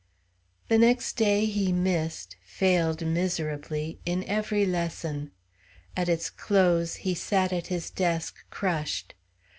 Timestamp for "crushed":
8.49-9.13